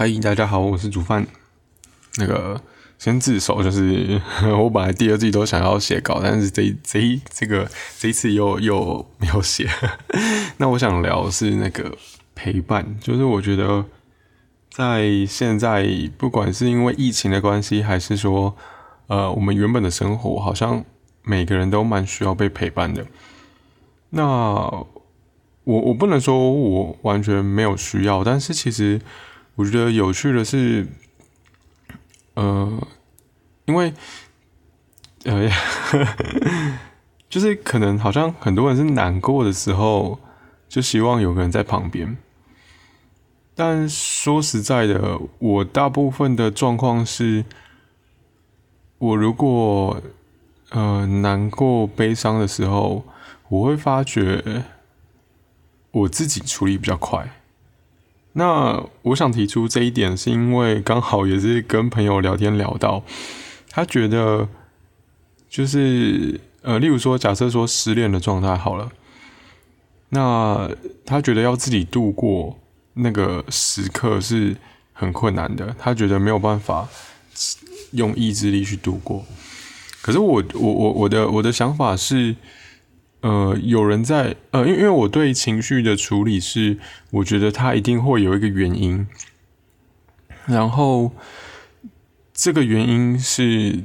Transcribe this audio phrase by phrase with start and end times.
[0.00, 1.26] 嗨，大家好，我是煮饭。
[2.16, 2.58] 那个
[2.98, 4.18] 先自首，就是
[4.58, 9.68] 我本来第二季都想要写稿，但是这这一这个这次又又没有写。
[10.56, 11.94] 那我想聊是那个
[12.34, 13.84] 陪伴，就是我觉得
[14.70, 15.86] 在现在，
[16.16, 18.56] 不管是因为疫情的关系，还是说
[19.08, 20.82] 呃我们原本的生活，好像
[21.22, 23.04] 每个人都蛮需要被陪伴的。
[24.08, 24.86] 那我
[25.64, 28.98] 我不能说我完全没有需要，但是其实。
[29.60, 30.86] 我觉得有趣的是，
[32.32, 32.88] 呃，
[33.66, 33.92] 因为，
[35.24, 35.50] 呃，
[37.28, 40.18] 就是可能好像很多人是难过的时候，
[40.66, 42.16] 就希望有个人在旁边。
[43.54, 47.44] 但说实在的，我大部分的状况是，
[48.96, 50.00] 我如果
[50.70, 53.04] 呃难过、悲伤的时候，
[53.50, 54.64] 我会发觉
[55.90, 57.39] 我自己处理比较快。
[58.32, 63.02] 那我想提出这一点，是因为刚好也是跟朋友聊天聊到，
[63.68, 64.48] 他觉得
[65.48, 68.90] 就是呃，例如说，假设说失恋的状态好了，
[70.10, 70.70] 那
[71.04, 72.58] 他觉得要自己度过
[72.94, 74.56] 那个时刻是
[74.92, 76.88] 很困难的，他觉得没有办法
[77.92, 79.24] 用意志力去度过。
[80.00, 82.36] 可是我我我我的我的想法是。
[83.22, 86.78] 呃，有人在呃，因因为我对情绪的处理是，
[87.10, 89.06] 我觉得它一定会有一个原因，
[90.46, 91.12] 然后
[92.32, 93.80] 这个原因是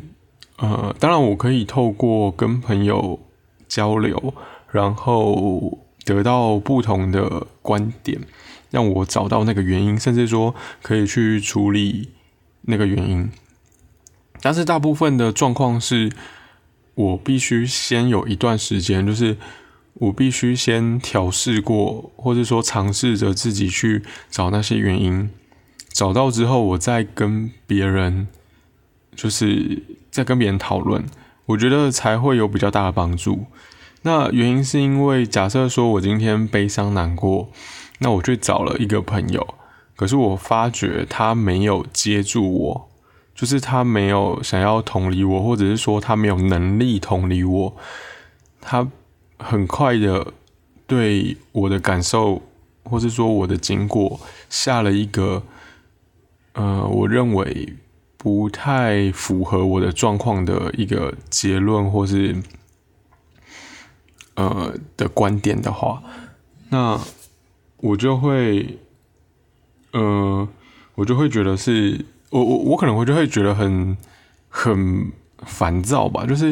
[0.58, 3.20] 呃，当然我可以透过跟朋友
[3.68, 4.34] 交流，
[4.72, 8.22] 然后得到不同的观点，
[8.72, 12.10] 让我找到那个原因，甚至说可以去处理
[12.62, 13.30] 那个原因，
[14.42, 16.10] 但是大部分的状况是。
[16.96, 19.38] 我必须先有一段时间，就是
[19.96, 25.30] 我必须先调试过，或者说尝试着自己去找那些原因，
[25.90, 28.28] 找到之后，我再跟别人，
[29.16, 31.06] 就是再跟别人讨论，
[31.46, 33.46] 我觉得才会有比较大的帮助。
[34.04, 37.50] 那原因是因为，假设说我今天悲伤难过，
[38.00, 39.56] 那我去找了一个朋友，
[39.96, 42.90] 可是我发觉他没有接住我。
[43.36, 47.76] 就是他没有想要同理我，或者是说他没有能力同理我，
[48.62, 48.88] 他
[49.38, 50.34] 很快的
[50.88, 52.42] 对我的感受，
[52.86, 55.44] 或是说我的经过下了一个，
[56.54, 57.76] 呃，我认为
[58.16, 62.42] 不太符合我的状况的一个结论，或是
[64.36, 66.02] 呃的观点的话，
[66.70, 66.98] 那
[67.78, 68.80] 我就会，
[69.92, 70.48] 呃，
[70.96, 72.06] 我就会觉得是。
[72.36, 73.96] 我我我可能会就会觉得很
[74.50, 75.10] 很
[75.46, 76.50] 烦躁吧，就是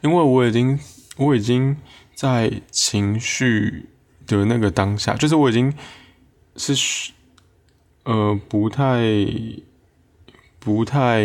[0.00, 0.78] 因为我已经
[1.18, 1.76] 我已经
[2.14, 3.84] 在情绪
[4.26, 5.70] 的那个当下，就是我已经
[6.56, 7.12] 是
[8.04, 9.04] 呃不太
[10.58, 11.20] 不太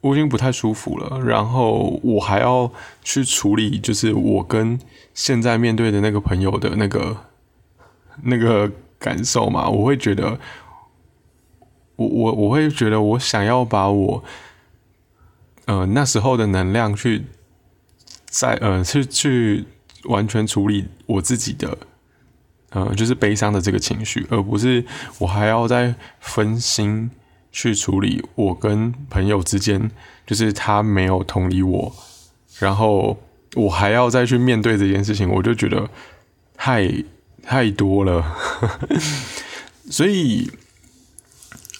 [0.00, 4.80] 我已经不太舒服了，然后我还要去处理，就是我跟
[5.12, 7.18] 现在面对的那个朋友的那个
[8.22, 10.40] 那个感受嘛，我会觉得。
[11.98, 14.22] 我我我会觉得，我想要把我，
[15.66, 17.24] 呃那时候的能量去，
[18.26, 19.64] 在呃去去
[20.04, 21.76] 完全处理我自己的，
[22.70, 24.84] 呃就是悲伤的这个情绪，而不是
[25.18, 27.10] 我还要再分心
[27.50, 29.90] 去处理我跟朋友之间，
[30.24, 31.92] 就是他没有同理我，
[32.60, 33.18] 然后
[33.56, 35.90] 我还要再去面对这件事情，我就觉得
[36.56, 36.88] 太
[37.42, 38.36] 太多了，
[39.90, 40.48] 所以。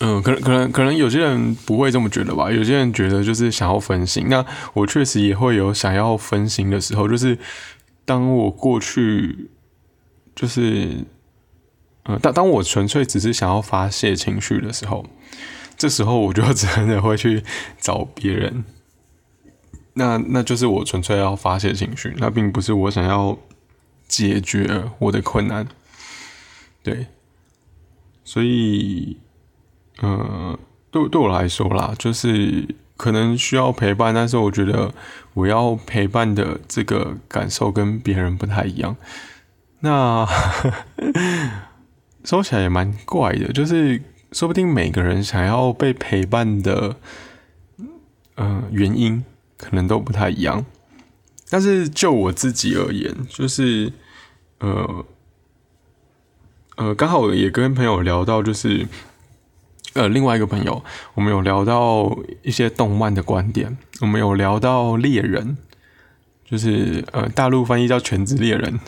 [0.00, 2.52] 嗯，可能可能可能有些人不会这么觉得吧。
[2.52, 4.26] 有些人觉得就是想要分心。
[4.28, 7.36] 那我确实也会有想要分心的时候，就是
[8.04, 9.50] 当我过去，
[10.36, 11.04] 就是
[12.04, 15.04] 嗯，当当我纯粹只是想要发泄情绪的时候，
[15.76, 17.42] 这时候我就 真的会去
[17.80, 18.64] 找别人。
[19.94, 23.36] 那那就是我纯粹要发泄情绪，那并不是我想要
[24.06, 25.66] 解决我的困难。
[26.84, 27.08] 对，
[28.22, 29.18] 所以。
[30.00, 30.58] 呃，
[30.90, 32.66] 对对我来说啦，就是
[32.96, 34.94] 可能需要陪伴，但是我觉得
[35.34, 38.96] 我要陪伴的这个感受跟别人不太一样。
[39.80, 40.24] 那
[42.22, 44.00] 说起来也蛮怪的，就是
[44.30, 46.96] 说不定每个人想要被陪伴的，
[48.36, 49.24] 呃，原因
[49.56, 50.64] 可能都不太一样。
[51.50, 53.92] 但是就我自己而言，就是
[54.60, 55.04] 呃
[56.76, 58.86] 呃，刚好也跟朋友聊到，就是。
[59.94, 65.56] 呃，另外一个朋友，我们有聊到一些动漫的观点，我们有聊到猎人，
[66.44, 68.78] 就是呃，大陆翻译叫全职猎人，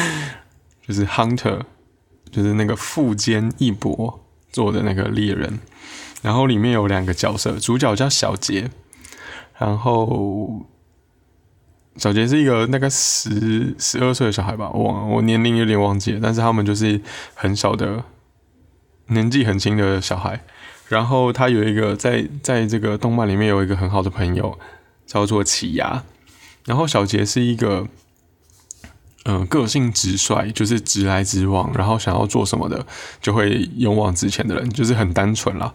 [0.86, 1.60] 就是 hunter，
[2.30, 4.20] 就是那个富坚义博
[4.50, 5.58] 做的那个猎人，
[6.22, 8.70] 然后里面有两个角色，主角叫小杰，
[9.58, 10.64] 然后
[11.96, 17.00] 小杰是一个那个十十二岁的小孩吧，我我年龄有点忘记了，但是他们就是
[17.34, 18.02] 很小的，
[19.06, 20.40] 年纪很轻的小孩。
[20.88, 24.58] 然后他有一个在在这个动漫里面有一个很好的朋友，
[25.06, 26.04] 叫做奇牙。
[26.66, 27.88] 然后小杰是一个，
[29.24, 32.86] 嗯，个性直率，就是直来直往，然后想要做什么的
[33.20, 35.74] 就会勇往直前的人，就是很单纯啦。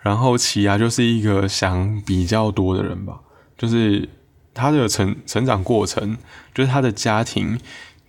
[0.00, 3.20] 然后奇牙就是一个想比较多的人吧，
[3.56, 4.08] 就是
[4.54, 6.16] 他的成成长过程，
[6.54, 7.58] 就是他的家庭，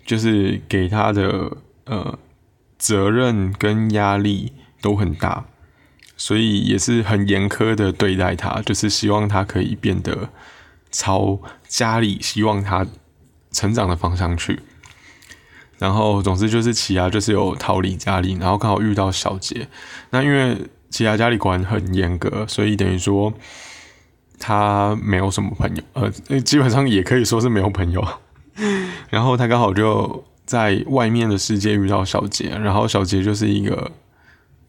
[0.06, 1.52] 就是给他的
[1.86, 2.18] 呃
[2.84, 4.52] 责任跟压力
[4.82, 5.46] 都很大。
[6.16, 10.30] 所以也是很严苛的对待他，就是希望他可以变得
[10.92, 12.86] 朝家里希望他
[13.52, 14.60] 成长的方向去。
[15.80, 19.68] 然后，总之就是奇亚就是有逃离家里，然后刚好遇到小杰。
[20.12, 20.56] 那因为
[20.90, 23.34] 奇亚家里管很严格，所以等于说
[24.40, 28.08] 他没有什么朋友，呃，基本上也可以说是没有朋友。
[29.10, 33.92] 然后他刚好就在外面的世界遇到小杰，然后小杰就是一个。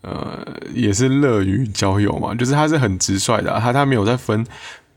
[0.07, 4.47] 呃，也是乐于交友嘛，就是他是很直率的，他他没有在分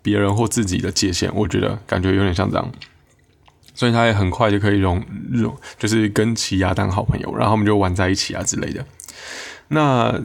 [0.01, 2.69] 别人或自己的界限，我觉得感觉有点像这样，
[3.73, 5.01] 所以他也很快就可以融
[5.31, 8.85] 融，就是跟奇亚当好朋友，然后他们就玩在一起啊之类的。
[9.69, 10.21] 那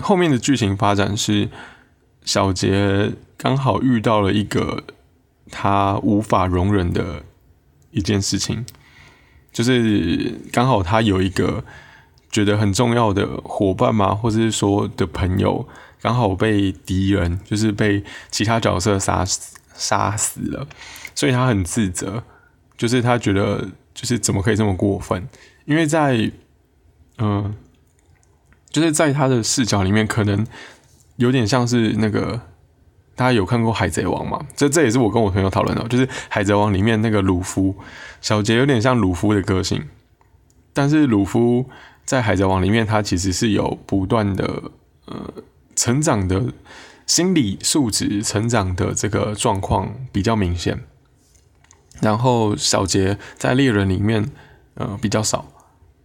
[0.00, 1.48] 后面的剧情发展是
[2.24, 4.84] 小杰刚好遇到了一个
[5.50, 7.24] 他无法容忍的
[7.90, 8.64] 一件事情，
[9.54, 11.64] 就是刚好他有一个。
[12.30, 14.12] 觉得很重要的伙伴吗？
[14.12, 15.68] 或者是说的朋友，
[16.02, 20.66] 刚好被敌人，就是被其他角色杀死杀死了，
[21.14, 22.24] 所以他很自责，
[22.76, 23.64] 就是他觉得
[23.94, 25.28] 就是怎么可以这么过分？
[25.64, 26.28] 因为在
[27.18, 27.54] 嗯，
[28.68, 30.44] 就是在他的视角里面，可能
[31.14, 32.40] 有点像是那个
[33.14, 34.44] 大家有看过《海贼王》吗？
[34.56, 37.74] 这这也是我跟我朋友讨论的，就是《海贼王》里面那个鲁夫
[38.20, 39.82] 小杰有点像鲁夫的个性，
[40.72, 41.68] 但是鲁夫。
[42.06, 44.64] 在海贼王里面，他其实是有不断的
[45.06, 45.32] 呃
[45.74, 46.52] 成长的
[47.06, 50.84] 心理素质成长的这个状况比较明显。
[52.02, 54.30] 然后小杰在猎人里面
[54.74, 55.46] 呃比较少，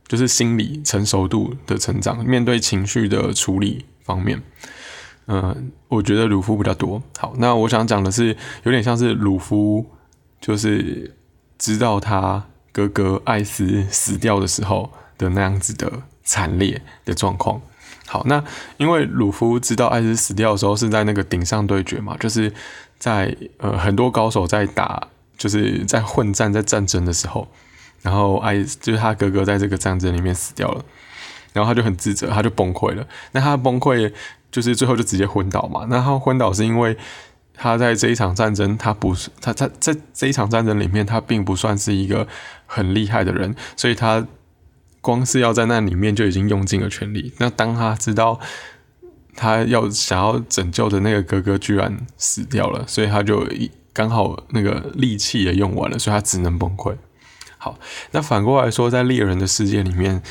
[0.08, 4.42] 就是心理成熟度的成长，面对情绪的处理方面，
[5.30, 7.02] 嗯，我觉得鲁夫比较多。
[7.18, 9.86] 好，那我想讲的是，有点像是鲁夫，
[10.42, 11.16] 就是
[11.58, 12.44] 知道他
[12.74, 14.92] 哥哥艾斯死掉的时候。
[15.20, 15.92] 的那样子的
[16.24, 17.62] 惨烈的状况。
[18.08, 18.42] 好，那
[18.78, 22.50] 因为鲁夫知道艾斯死掉的时候是在那个顶上对决嘛，就是
[22.98, 27.46] 在呃很多高手在打，就是在混战在战争的时候，
[28.02, 30.86] 然后艾就是他哥哥在这个战争里面死掉了，
[31.52, 33.06] 然后他就很自责，他就崩溃了。
[33.34, 34.10] 那他崩溃
[34.52, 35.86] 就是最后就直接昏倒嘛。
[35.90, 36.98] 那他昏倒是因为
[37.54, 42.28] 他在这一场战争，他不是他他在这一场战争里面，他并不算是一个
[42.66, 44.26] 很厉害的人，所以他。
[45.02, 47.34] 光是要在那里面就已经用尽了全力。
[47.38, 48.38] 那当他知道
[49.34, 53.48] 他要想要拯救的那个哥哥居然死掉了，所以他就
[53.94, 56.94] 刚好那个力气也用完了，所以他只能崩溃。
[57.58, 57.80] 好，
[58.12, 60.22] 那反过来说，在猎人的世界里面，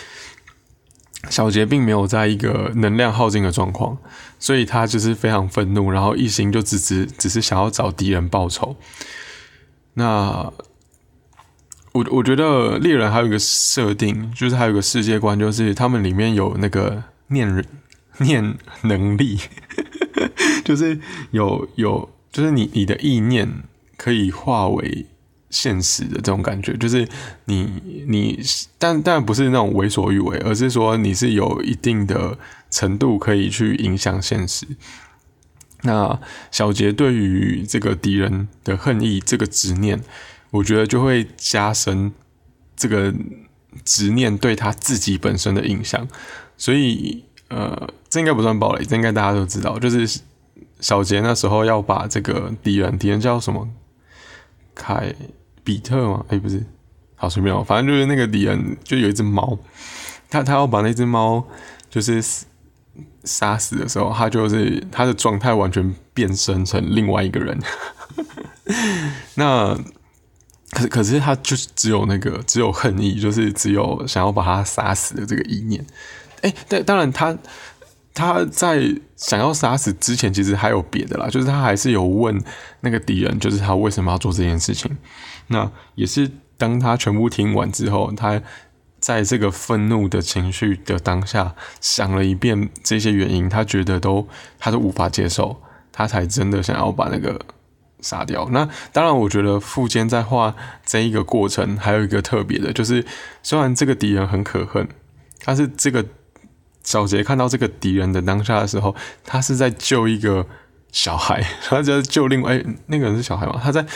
[1.31, 3.99] 小杰并没有在一个能量耗尽的状况，
[4.39, 8.77] 所以他就是非常愤怒，然后一心就只只只是想要找敌人报仇。
[9.95, 10.53] 那。
[11.93, 17.65] 我我觉得猎人还有一个设定，就是还有个世界观，就是他们里面有那个念
[18.19, 19.41] 念能力，
[20.65, 21.01] 就是
[21.33, 23.65] 有有就是你你的意念
[23.97, 25.07] 可以化为
[25.51, 27.09] 现实的这种感觉，就是
[27.47, 28.41] 你你
[28.79, 32.39] 但但不是那种为所欲为，而是说你是有一定的
[32.71, 34.67] 程度可以去影响现实。
[35.83, 40.03] 那小杰对于这个敌人的恨意，这个执念。
[40.51, 42.11] 我觉得就会加深
[42.75, 43.15] 这个
[43.85, 46.09] 执念对他自己本身的影响，
[46.57, 49.79] 所以呃，这应该不算暴雷，这应该大家都知道。
[49.79, 50.21] 就是
[50.81, 53.69] 小杰那时候要把这个敌人，敌人叫什么？
[54.75, 55.15] 凯
[55.69, 56.25] 比特吗？
[56.29, 56.65] 哎，不是，
[57.15, 59.59] 好随便哦，反正就是那个敌人，就有一只猫，
[60.31, 61.47] 他他要把那只猫
[61.91, 62.25] 就是
[63.25, 67.59] 杀死的时候，他就是他的状态完全变身成另外一个人，
[69.37, 69.79] 那。
[70.71, 75.83] 可是，可是他就是只有那个，只有恨意，就是只有想要把他杀死的这个意念。
[76.43, 77.35] 哎，但当然，他
[78.13, 78.79] 他在
[79.17, 82.39] 想要杀死之前，其实还有别的啦，就是他还是有问
[82.83, 84.95] 那个敌人，就是他为什么要做这件事情。
[85.49, 88.41] 那也是当他全部听完之后，他
[89.01, 94.27] 在这个愤怒的情绪的当下，想了一遍这些原因，他觉得都
[94.59, 95.63] 他都无法接受，
[95.93, 97.41] 他才真的想要把那个
[98.01, 98.49] 杀掉。
[98.51, 103.07] 那当然，我觉得富坚在画这一个过程，还有一个特别的，就是
[103.43, 104.89] 虽然这个敌人很可恨，
[105.45, 106.05] 但是这个
[106.83, 110.45] 小杰看到这个敌人的当下的时候，他是在救一个
[110.91, 113.61] 小孩， 他在救另外那个人是小孩嘛？
[113.63, 113.87] 他在。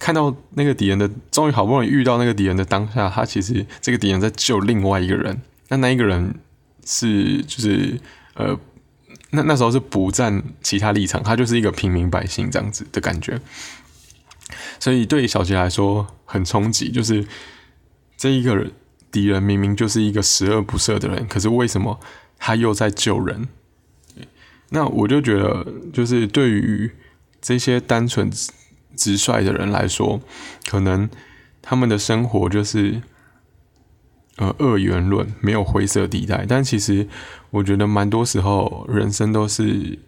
[0.00, 5.42] 看到那个敌人的，终于好不容易遇到那个敌人的当下，他其实这个敌人在救另外一个人。
[5.68, 6.34] 那那一个人
[6.86, 8.00] 是就是
[8.34, 8.58] 呃，
[9.32, 13.38] 那那时候是不站其他立场，他就是一个平民百姓这样子的感觉。
[14.78, 17.26] 所以对于小杰来说很冲击，就是
[18.16, 18.66] 这一个
[19.12, 22.00] 敌人明明就是一个十恶不赦的人，可是为什么
[22.38, 23.46] 他又在救人？
[24.70, 26.90] 那我就觉得，就是对于
[27.42, 28.32] 这些单纯。
[29.00, 30.20] 直率的人来说，
[30.68, 31.08] 可能
[31.62, 33.00] 他们的生活就是
[34.36, 36.44] 呃二元论，没有灰色地带。
[36.46, 37.08] 但其实
[37.48, 39.98] 我觉得蛮多时候人生都是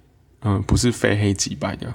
[0.42, 1.94] 嗯不是非黑即白的。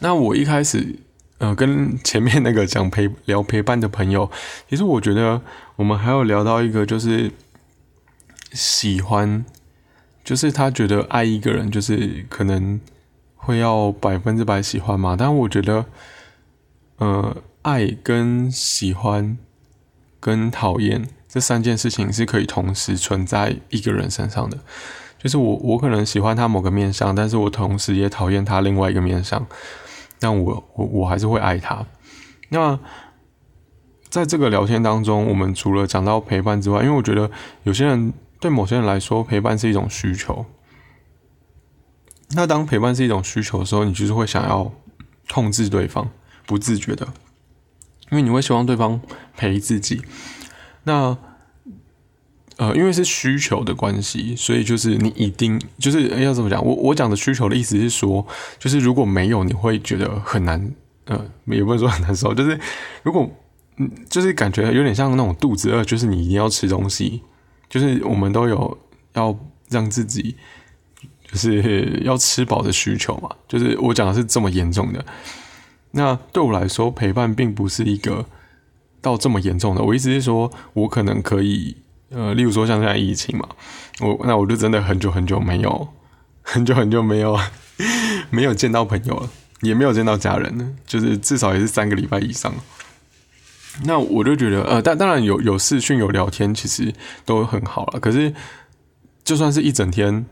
[0.00, 0.96] 那我一开始
[1.38, 4.28] 呃跟前面那个讲陪聊陪伴的朋友，
[4.68, 5.40] 其实我觉得
[5.76, 7.30] 我们还有聊到一个就是
[8.52, 9.44] 喜欢，
[10.24, 12.80] 就是他觉得爱一个人就是可能。
[13.38, 15.16] 会要百分之百喜欢吗？
[15.18, 15.86] 但我觉得，
[16.98, 19.38] 呃，爱跟喜欢
[20.20, 24.58] 跟讨厌这三件事情是可以同时存在一个人身上的。
[25.18, 29.46] 就是我，我可能喜欢他某个面相，但是我同时也讨厌他另外一个面相。
[30.20, 31.86] 但我，我，我还是会爱他。
[32.50, 32.78] 那
[34.08, 37.30] 在这个聊天当中，我们除了讲到陪伴之外，因为我觉得
[37.62, 40.44] 有些人对某些人来说，陪伴是一种需求。
[42.30, 44.70] 那当陪伴是一种需求的时候，你就是会想要
[45.30, 46.10] 控制对方，
[46.46, 47.06] 不自觉的，
[48.10, 49.00] 因为你会希望对方
[49.36, 50.02] 陪自己。
[50.84, 51.16] 那
[52.58, 56.62] 呃，因为是需求的关系，所以就是你一定就是要怎么讲？
[56.64, 58.26] 我我讲的需求的意思是说，
[58.58, 62.58] 就是如果没有，你会觉得很难，呃，也不能说很难受，就是
[63.02, 63.30] 如果
[63.76, 67.22] 嗯，就是感觉有点像那种肚子饿，就是你一定要吃东西，
[67.70, 68.76] 就是我们都有
[69.14, 69.38] 要
[69.70, 70.36] 让自己。
[71.30, 75.04] 就是要吃饱的需求嘛，就是我讲的是这么严重的。
[75.90, 78.24] 那对我来说，陪伴并不是一个
[79.02, 79.82] 到这么严重的。
[79.82, 81.76] 我意思是说，我可能可以，
[82.08, 83.46] 呃，例如说像现在疫情嘛，
[84.00, 85.88] 我那我就真的很久很久没有，
[86.40, 87.38] 很久很久没有
[88.30, 89.30] 没有见到朋友了，
[89.60, 92.54] 也没有见到家人了，就是至少也是三个礼拜以上。
[93.84, 96.94] 那我就觉得，呃，但当然有有视讯有聊天，其实
[97.26, 98.00] 都很好了。
[98.00, 98.32] 可是
[99.24, 100.24] 就算是一整天。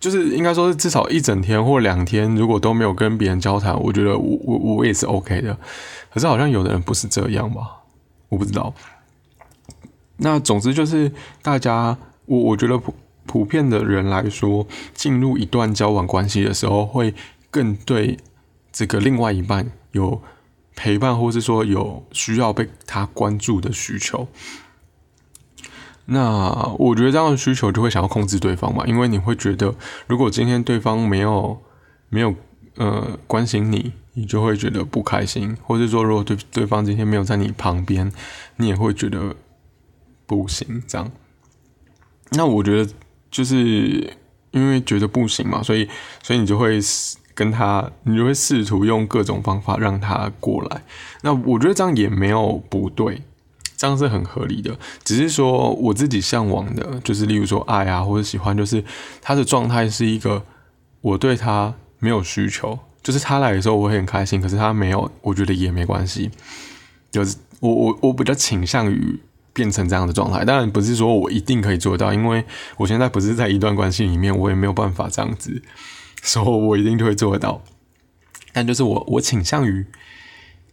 [0.00, 5.56] 就是应该说是至少一整天或两天，如果都没有跟别人交谈，我觉得我我我也是 OK 的。
[6.10, 7.82] 可是好像有的人不是这样吧？
[8.30, 8.74] 我不知道。
[10.16, 12.94] 那总之就是大家，我我觉得普
[13.26, 17.14] 普遍的人来说，进入一段交往关系的时候，会
[17.50, 18.16] 更对
[18.72, 20.20] 这个另外一半有
[20.74, 24.26] 陪伴，或是说有需要被他关注的需求。
[26.12, 29.72] 那我觉得这样的需求就会想要控制对方嘛，因为你会觉得，
[30.08, 31.56] 如果今天对方没有
[32.08, 32.34] 没有
[32.74, 38.10] 呃关心你，你就会觉得不开心，或者说如果对对方今天没有在你旁边，
[38.56, 39.36] 你也会觉得
[40.26, 40.82] 不行。
[40.88, 41.08] 这样，
[42.32, 42.92] 那我觉得
[43.30, 44.12] 就是
[44.50, 45.88] 因为觉得不行嘛，所以
[46.24, 46.80] 所以你就会
[47.34, 50.82] 跟他，你就会试图用各种方法让他过来。
[51.22, 53.22] 那我觉得这样也没有不对。
[53.80, 58.84] 这样是很合理的，只是说我自己向往的，就是例如说爱啊，或者喜欢，就是
[59.22, 60.44] 他的状态是一个
[61.00, 66.30] 我对他没有需求，就是他来的时候我很开心，可是他没有，我觉得也没关系。
[67.10, 69.18] 就是我我我比较倾向于
[69.54, 72.44] 变成这样的状态，当然不是说我一定可以做到，因为
[72.76, 75.62] 我现在不是在一段关系里面，我也没有办法这样子
[76.22, 77.62] 说，我一定就会做得到。
[78.52, 79.86] 但就是我我倾向于。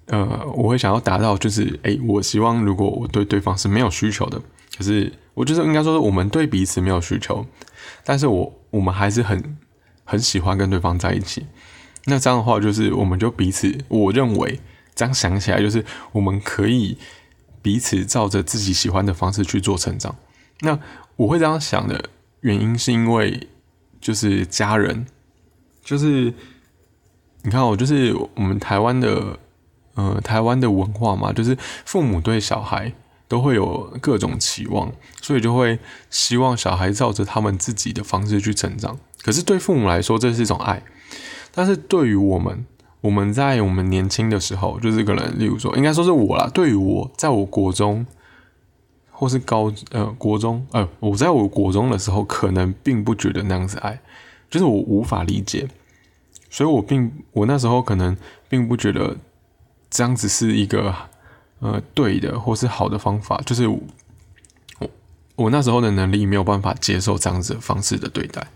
[0.07, 4.41] 呃，我会想要达到，就是哎，我希望如果我对对方是没有需求的，
[4.77, 7.45] 可是我就是应该说，我们对彼此没有需求，
[8.05, 9.57] 但是我我们还是很
[10.05, 11.45] 很喜欢跟对方在一起。
[12.05, 14.61] 那这样的话，就是我们就彼此，我认为
[14.95, 15.83] 这样想起来，就是
[16.13, 16.97] 我们可以
[17.61, 20.15] 彼此照着自己喜欢的方式去做成长。
[20.61, 20.79] 那
[21.17, 22.09] 我会这样想的
[22.39, 23.49] 原因，是因为
[23.99, 25.05] 就是家人，
[25.83, 26.33] 就是
[27.43, 29.37] 你看，我就是我们台湾的。
[29.97, 32.93] 呃，台湾的文化嘛，就是父母对小孩
[33.27, 35.79] 都会有各种期望，所以就会
[36.11, 38.95] 希望小孩照着他们自己的方式去成长。
[39.23, 40.77] 可是对父母来说，这是一种爱；
[41.51, 42.63] 但是对于我们，
[43.01, 46.47] 我们在我们年轻的时候，就是可能，例如说，应该说是我啦。
[46.53, 48.05] 对于我，在我国中
[49.09, 53.99] 或是高呃国中呃，我在我国中的时候，可能并不觉得那样子爱，
[54.47, 55.67] 就是我无法理解，
[56.51, 58.15] 所以我并我那时候可能
[58.47, 59.17] 并不觉得
[59.89, 60.93] 这样子是一个
[61.59, 63.79] 呃对的或是好的方法，就是我
[65.35, 68.47] 我那时候的能力没有办法接受这样子的方式的对待，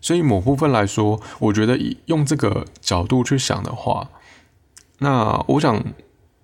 [0.00, 4.10] 所以某部分来说，我觉得用这个角度去想的话，
[4.98, 5.84] 那我想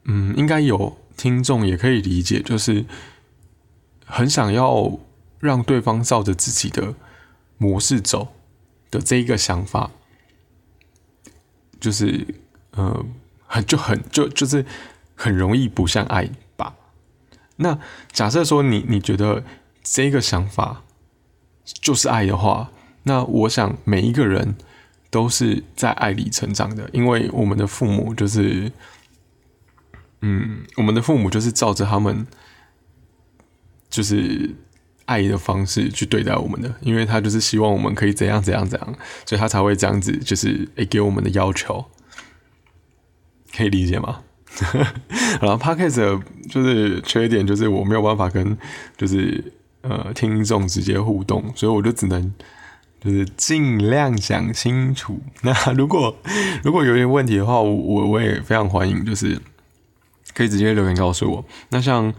[0.05, 0.97] 嗯，应该有。
[1.17, 2.87] 听众也可以理解，就是
[4.07, 4.99] 很想要
[5.39, 6.95] 让对方照着自己的
[7.59, 8.29] 模式走
[8.91, 9.91] 的这一个想法，
[11.79, 12.27] 就是
[12.71, 13.05] 呃，
[13.51, 14.65] 很就很就就是
[15.15, 16.75] 很容易不像爱吧。
[17.57, 17.79] 那
[18.13, 19.45] 假设说你你觉得
[19.83, 20.83] 这个想法
[21.65, 22.71] 就是爱的话，
[23.03, 24.57] 那我想每一个人
[25.11, 28.73] 都是在爱里成长的，因为我们的父母就是。
[30.23, 32.27] 嗯，我们的父母就是照着他们
[33.89, 34.55] 就是
[35.07, 41.83] 爱的方式去对待我们的，因为他就是希望我们可以怎样怎样怎样，所以他才会这样子，就是诶给我们的要求，
[43.57, 44.21] 可以理解吗？
[45.41, 48.57] 然后 podcast 就是缺点就是我没有办法跟
[48.97, 49.53] 就是
[49.83, 52.33] 呃听众直接互动，所以我就只能
[53.01, 55.21] 就是尽量讲清楚。
[55.43, 56.17] 那如果
[56.63, 59.41] 如果有点问题的话，我我也非常欢迎，就是。
[60.33, 61.45] 可以直接留言告诉我。
[61.71, 62.15] 那像，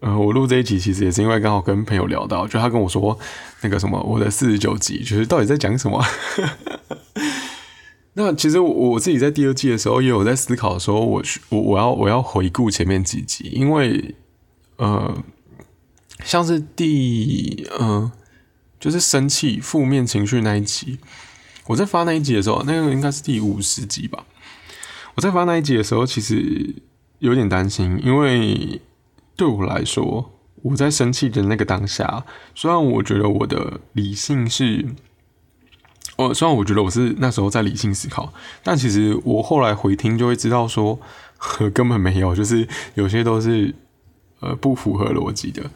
[0.00, 3.16] 呃，我录这一集其实也是因为刚好跟朋友聊到，就他跟我说
[3.60, 6.04] 那个什么，我的四十九集，就是到底在讲什么？
[8.18, 14.14] 那其实我我自己在第二季的时候也有在思考，说我我我要我要回顾前面几集，因为
[14.76, 15.22] 呃，
[16.24, 18.10] 像是第呃，
[18.80, 20.98] 就是生气、负面情绪那一集，
[21.66, 24.24] 我在发那一集的时候，那个应该是第五十集吧。
[25.14, 26.74] 我在发那一集的时候，其实。
[27.18, 28.78] 有点担心，因为
[29.36, 34.84] 对我来说，我在生气的那个当下，虽然我觉得我的理性是，
[36.16, 40.98] 哦，虽然我觉得我是那时候在理性思考，但其实我后来回听就会知道说，
[41.72, 43.74] 根本没有，就是有些都是
[44.40, 45.70] 呃不符合逻辑的。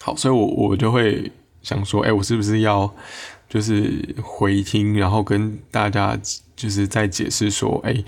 [0.00, 1.32] 好，所以我我就会
[1.62, 2.94] 想说，哎，我是不是要
[3.48, 6.18] 就是回听，然后跟大家
[6.54, 8.04] 就是在解释说，哎。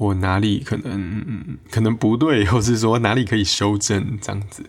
[0.00, 4.64] 我哪里可能可能不对，或是说哪里可以修正这样子？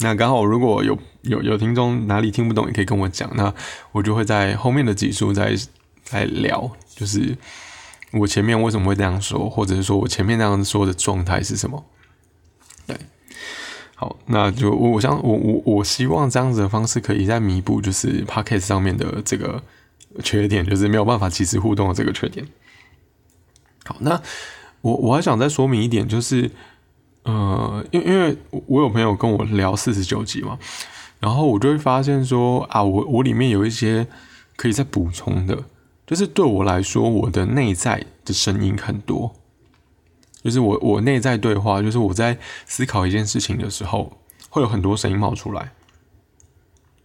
[0.00, 3.54] 那刚好如果有有有听众哪里听不懂，也可以跟我讲，那
[3.92, 5.54] 我就会在后面的几处再
[6.02, 7.36] 再聊，就是
[8.12, 11.84] 我前面为什么会这样说，或者是说我前面那样说的状态是什么？
[12.86, 12.96] 对，
[13.94, 19.62] 好，那就我我想我我我希望这样子的方式可以在弥补，就是 p o c k e t 上面的这个
[20.22, 22.46] 缺点，就是没有办法及时互动的这个缺点。
[23.84, 24.20] 好，那
[24.80, 26.50] 我我还想再说明一点，就是，
[27.24, 30.58] 呃，因因为我有朋友跟我聊四十九集嘛，
[31.20, 34.06] 然后我就会发现说啊，我我里面有一些
[34.56, 35.64] 可以再补充的，
[36.06, 39.34] 就是对我来说，我的内在的声音很多，
[40.42, 44.18] 就是我我内在对话，就是我在思考一件事情的时候，
[44.50, 45.72] 会有很多声音冒出来。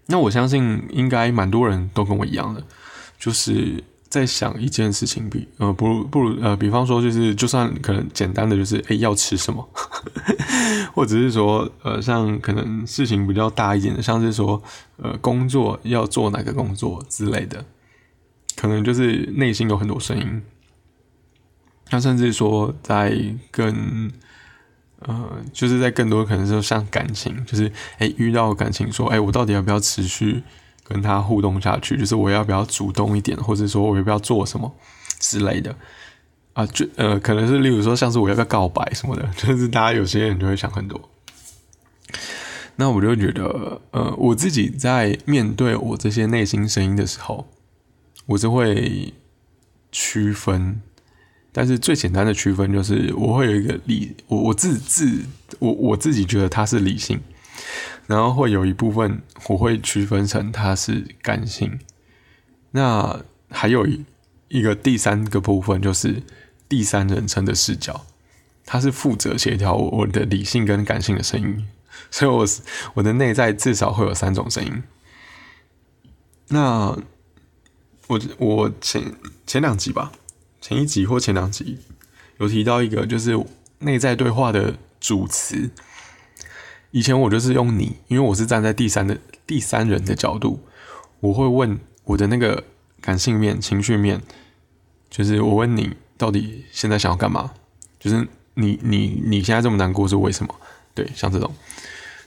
[0.07, 2.63] 那我相信应该蛮多人都跟我一样的，
[3.17, 3.83] 就是。
[4.09, 9.69] 在想一件事情，比呃不如不如呃，比方说就是就算可能简单的就是哎要吃什么，
[10.95, 14.61] 或者是说呃像可能事情比较大一点的，像是说
[14.97, 17.63] 呃工作要做哪个工作之类的，
[18.55, 20.41] 可能就是内心有很多声音。
[21.91, 23.15] 那甚至说在
[23.51, 24.11] 更
[25.01, 30.41] 呃就是在更多可能说像感情，就是哎遇到感情说哎我到底要不要持续？
[30.89, 34.75] 跟他互动下去，就是我要不要主动一点，或者说我要不要做什么
[35.19, 35.73] 之类的
[36.53, 36.65] 啊？
[36.65, 40.99] 就呃，可能是例如说，像是我要不要告白什么的， 就是大家有些人就会想很多。
[42.75, 47.47] 那我就觉得，呃，我自己在面对我这些内心声音的时候，
[48.25, 49.13] 我就会
[49.91, 50.81] 区分。
[51.51, 55.25] 但是最简单的区分就是，我会有一个理，我我自自
[55.59, 57.19] 我我自己觉得它是理性。
[58.09, 61.79] 然后会有一部分我会区分成它是感性，
[62.71, 64.03] 那还有一
[64.47, 66.23] 一个第三个部分就是
[66.67, 68.07] 第三人称的视角，
[68.65, 71.67] 它是负责协调我我的理性跟感性的声音，
[72.09, 72.43] 所以我
[72.95, 74.81] 我的内在至少会有三种声音。
[76.47, 76.97] 那
[78.07, 79.03] 我我前
[79.45, 80.11] 前两集吧，
[80.59, 81.77] 前一集或前两集
[82.39, 83.39] 有提到一个就是
[83.77, 85.69] 内在对话的主词。
[86.91, 90.59] 以前我就是用你，因为我是站在第三的第三人的角度，
[91.19, 92.63] 我会问我的那个
[92.99, 94.21] 感性面、情绪面，
[95.09, 97.51] 就是我问你到底现在想要干嘛？
[97.99, 100.55] 就是你你你现在这么难过是为什么？
[100.95, 101.53] 对，像这种，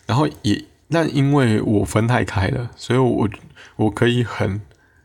[0.07, 3.29] 然后也那因为我分太开了，所以我
[3.77, 4.61] 我可以很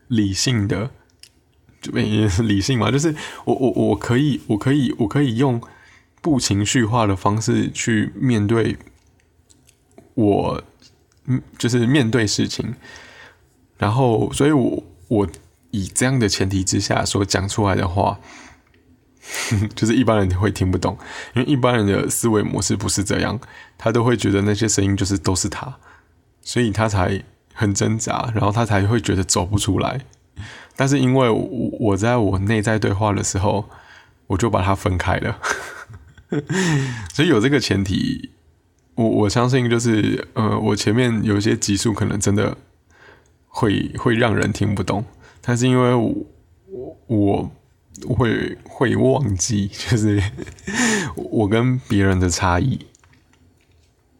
[0.06, 0.90] 理性的，
[1.82, 5.60] 就也是理性嘛，就是我我我可以我可以我可以用
[6.22, 8.76] 不情绪化的方式去面对
[10.18, 10.62] 我，
[11.26, 12.74] 嗯，就是面对事情，
[13.78, 15.28] 然后，所以我我
[15.70, 18.18] 以这样的前提之下所讲出来的话。
[19.76, 20.96] 就是一般人会听不懂，
[21.34, 23.38] 因为一般人的思维模式不是这样，
[23.76, 25.76] 他都会觉得那些声音就是都是他，
[26.40, 30.00] 所以他才很挣扎，然后他才会觉得走不出来。
[30.76, 31.40] 但是因为我
[31.78, 33.68] 我在我内在对话的时候，
[34.28, 35.38] 我就把它分开了，
[37.12, 38.30] 所以有这个前提，
[38.98, 42.56] 我我相信就是呃，我前面有一些集数可能真的
[43.46, 45.04] 会会让人听不懂，
[45.40, 47.50] 但是因为我我。
[48.16, 50.22] 会会忘记，就是
[51.16, 52.78] 我跟别人的差异。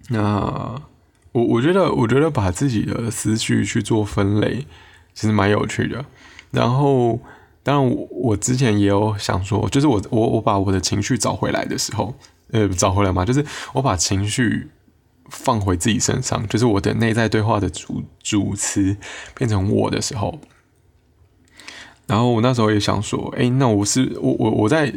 [0.09, 0.83] 那
[1.31, 4.67] 我我觉得，我觉得把自己的思绪去做分类，
[5.15, 6.05] 其实蛮有趣的。
[6.51, 7.21] 然后，
[7.63, 12.17] 当然，我我之前也有想说，就是我我我把我的情绪找回来的时候，
[12.53, 14.71] 呃，找回来嘛，就是我把情绪
[15.29, 18.97] 放回自己身上，就是我的内在对话的主主词
[19.35, 20.41] 变成我的时候。
[22.07, 24.95] 然后我那时候也想说，哎，那我是我我我在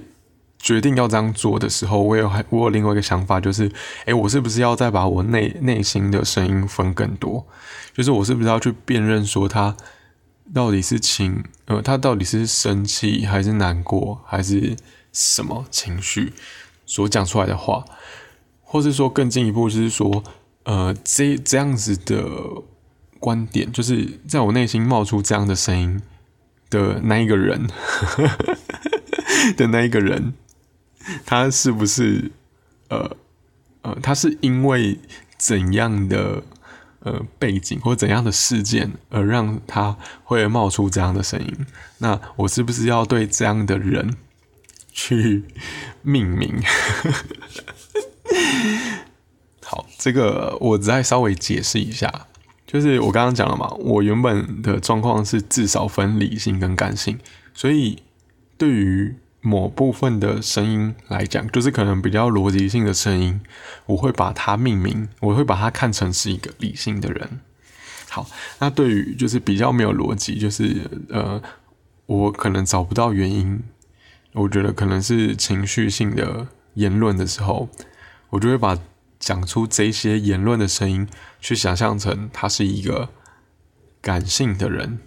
[0.57, 3.69] 决定要这样做的时候，我有还我有另外一个想法，就是，
[4.05, 7.45] 哎，我是不是要再把我内内心的声音分更多？
[7.93, 9.75] 就是我是不是要去辨认说他
[10.53, 14.77] 到底是情呃，他到底是生气还是难过还是
[15.11, 16.31] 什么情绪
[16.91, 17.85] 所讲出来的话，
[18.61, 20.23] 或是说更进一步就是说，
[20.63, 22.21] 呃，这这样子的
[23.17, 26.01] 观点，就是在我内心冒出这样的声音。
[26.69, 27.67] 的那一个人，
[29.57, 30.33] 的那一个人，
[31.25, 32.31] 他是不是
[32.87, 33.17] 呃
[33.81, 34.97] 呃，他是因为
[35.37, 36.41] 怎样的
[37.01, 41.65] 呃背景或怎样的事件而让他会冒出这样的声音？
[41.97, 44.15] 那我是不是要对这样的人
[44.91, 45.43] 去
[46.01, 46.61] 命名？
[49.63, 52.27] 好，这个我再稍微解释一下。
[52.67, 57.19] 就是我刚刚讲了嘛，我原本的状况是至少分理性跟感性，
[57.53, 58.01] 所以
[58.57, 63.41] 对于某部分的声音来讲，就是可能比较逻辑性的声音，
[63.87, 67.41] 我会把它命名，我会把它看成是一个理性的人。
[68.07, 71.41] 好，那对于就是比较没有逻辑，就是呃，
[72.05, 73.61] 我可能找不到原因，
[74.33, 77.69] 我觉得可能是情绪性的言论的时候，
[78.29, 78.77] 我就会把。
[79.21, 81.07] 讲出这些言论的声音，
[81.39, 83.09] 去想象成他是一个
[84.01, 84.97] 感性的人。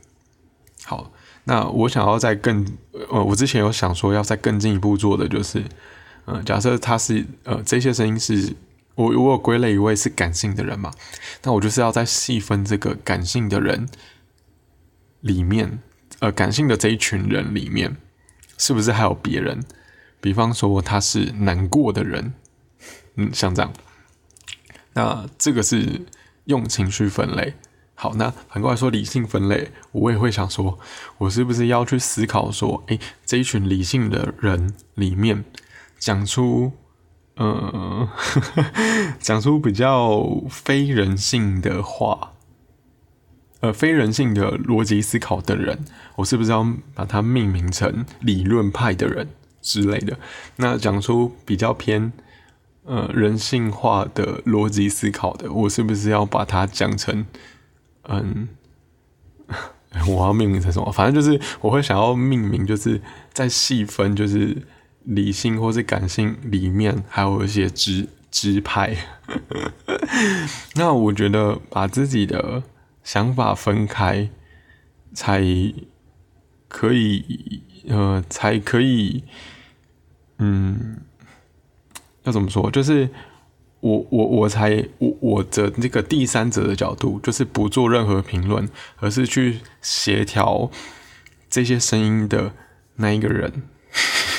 [0.85, 1.11] 好，
[1.43, 2.65] 那我想要再更
[3.11, 5.65] 呃，我之前有想说要再更进一步做的就是，
[6.27, 8.55] 呃，假设他是呃这些声音是
[8.95, 10.93] 我我有归类一位是感性的人嘛，
[11.43, 13.89] 那我就是要再细分这个感性的人
[15.23, 15.81] 里面，
[16.21, 17.97] 呃，感性的这一群人里面，
[18.59, 19.65] 是不是还有别人？
[20.21, 22.33] 比方说他是难过的人，
[23.17, 23.73] 嗯，像这样。
[24.95, 26.07] 那这个是
[26.45, 27.55] 用情绪分类，
[27.95, 30.79] 好，那反过来说理性分类，我也会想说，
[31.19, 35.45] 我是不是要去思考说，诶，这一群理性的人里面，
[35.99, 36.73] 讲出，
[37.35, 38.09] 呃，
[39.19, 42.34] 讲出比较非人性的话，
[43.65, 49.27] 呃，非人性的逻辑思考的人，我是不是要把它命名成理论派的人
[49.63, 50.19] 之类的？
[50.57, 52.13] 那讲出比较偏。
[52.87, 57.25] 呃，人性化的逻辑思考的，我是不是要把它讲成，
[58.03, 58.47] 嗯，
[60.07, 60.93] 我要命名成什么？
[60.93, 63.01] 反正就是我会想要命名，就是
[63.33, 64.59] 在细分，就是
[65.05, 68.95] 理性或是感性里面还有一些支支派。
[70.77, 72.63] 那我觉得把自己的
[73.05, 74.29] 想法分开，
[75.13, 75.41] 才
[76.67, 79.23] 可以，呃，才可以，
[80.39, 80.99] 嗯。
[82.25, 82.71] 要怎么说？
[82.71, 83.11] 就是
[83.81, 90.71] 我我我才我我的那个第三者的角度，就是不做任何评论，而是去协调
[91.51, 92.55] 这些声音的
[92.97, 93.65] 那一个人。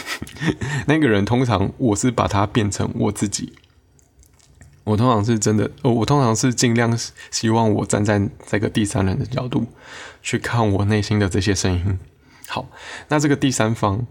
[0.87, 3.53] 那个人通常我是把它变成我自己。
[4.85, 6.97] 我通常是真的，我通常是尽量
[7.29, 9.67] 希望我站在这个第三人的角度
[10.21, 11.99] 去看我内心的这些声音。
[12.47, 12.69] 好，
[13.09, 14.07] 那这个第三方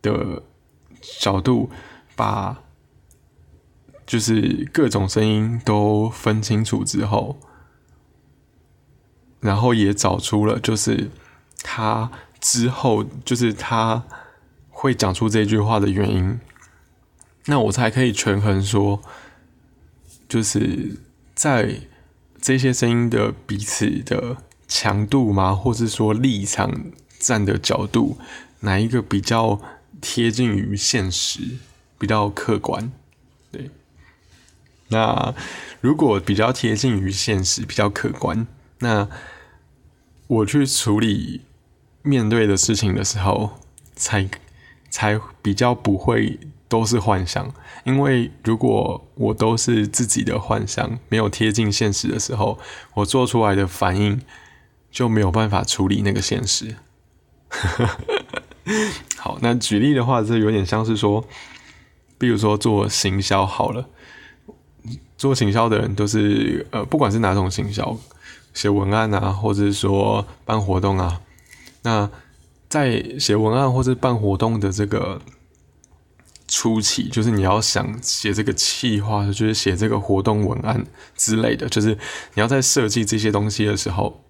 [0.00, 0.42] 的
[1.20, 1.68] 角度
[2.16, 2.62] 把。
[4.06, 7.40] 就是各种声音都分清楚之后，
[9.40, 11.10] 然后也找出了，就是
[11.64, 14.04] 他之后就是他
[14.70, 16.38] 会讲出这句话的原因，
[17.46, 19.02] 那我才可以权衡说，
[20.28, 20.96] 就是
[21.34, 21.80] 在
[22.40, 24.36] 这些声音的彼此的
[24.68, 28.18] 强度吗，或是说立场站的角度，
[28.60, 29.60] 哪一个比较
[30.00, 31.58] 贴近于现实，
[31.98, 32.92] 比较客观？
[33.50, 33.70] 对。
[34.88, 35.34] 那
[35.80, 38.46] 如果比较贴近于现实，比较客观，
[38.80, 39.08] 那
[40.26, 41.42] 我去处理
[42.02, 43.58] 面对的事情的时候，
[43.94, 44.28] 才
[44.90, 46.38] 才比较不会。
[46.68, 52.58] 都是幻想，因为如果我都是自己的幻想，没有贴近现实的时候，
[52.94, 54.20] 我做出来的反应
[54.90, 56.74] 就没有办法处理那个现实。
[59.16, 61.24] 好，那举例的话，这有点像是说，
[62.18, 63.88] 比如说做行销好了，
[65.16, 67.96] 做行销的人都是呃，不管是哪种行销，
[68.52, 71.20] 写文案啊，或者是说办活动啊，
[71.82, 72.10] 那
[72.68, 75.22] 在写文案或者办活动的这个。
[76.58, 81.98] 初期就是你要想写这个企划，就是写这个活动文案之类的，就是
[82.32, 84.24] 你要在设计这些东西的时候，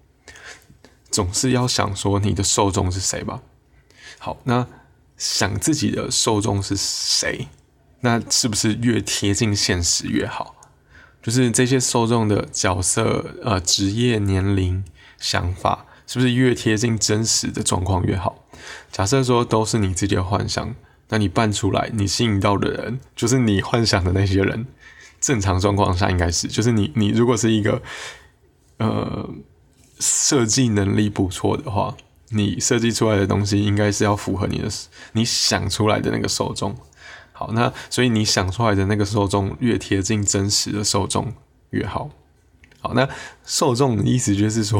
[1.09, 3.39] 总是要想说你的受众是谁吧。
[4.19, 4.67] 好，那
[5.15, 7.47] 想自己的受众是谁，
[8.01, 10.57] 那是不是越贴近现实越好？
[11.23, 14.83] 就是这些受众的角色、呃，职业、年龄、
[15.17, 18.43] 想法，是不是越贴近真实的状况越好？
[18.91, 20.75] 假设说都是你自己的幻想。
[21.09, 24.67] 那你办出来，你吸引到的人就是你幻想的那些人。
[25.19, 27.81] 正常状况下应该是，就是你你如果是一个
[28.77, 29.27] 呃
[29.99, 31.97] 设计能力不错的话，
[32.29, 34.69] 你设计出来的东西应该是要符合你的
[35.13, 36.75] 你想出来的那个受众。
[37.33, 41.33] 好，那所以你想出来的那个受众越贴近真实的受众
[41.71, 42.11] 越好。
[42.79, 43.09] 好，那
[43.43, 44.79] 受众意思就是说，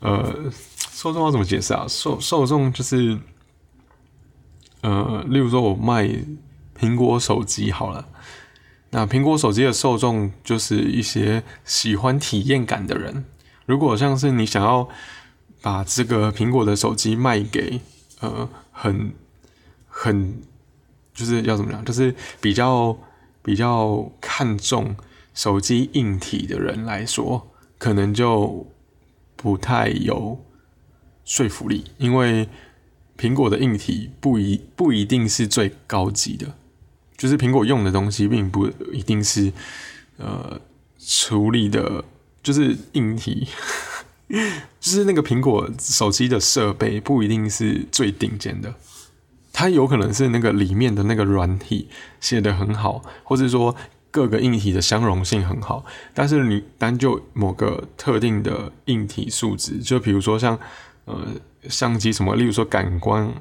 [0.00, 0.50] 呃，
[0.92, 1.84] 受众要怎么解释啊？
[1.86, 3.18] 受受众就是。
[4.80, 6.08] 呃，例如说，我卖
[6.78, 8.06] 苹果手机好了，
[8.90, 13.24] 那苹果手机的受众就是一些喜欢体验感的人。
[13.66, 14.88] 如果像是你想要
[15.60, 17.80] 把这个苹果的手机卖给
[18.20, 19.12] 呃很
[19.88, 20.40] 很
[21.12, 22.96] 就是要怎么讲，就是比较
[23.42, 24.94] 比较看重
[25.34, 28.64] 手机硬体的人来说，可能就
[29.34, 30.40] 不太有
[31.24, 32.48] 说服力，因为。
[33.18, 36.54] 苹果的硬体不一不一定是最高级的，
[37.16, 39.52] 就是苹果用的东西并不一定是
[40.18, 40.60] 呃
[40.98, 42.04] 处理的，
[42.42, 43.48] 就是硬体，
[44.80, 48.74] 就是那个苹果手机的设备不一定是最顶尖的，
[49.52, 51.88] 它有可能是那个里面的那个软体
[52.20, 53.74] 写的很好，或者说
[54.10, 60.58] 各个硬体的相容性很好，但是你单就某个特定的硬体素质，就比如说像
[61.08, 61.26] 呃。
[61.68, 63.34] 相机什么，例如说感官、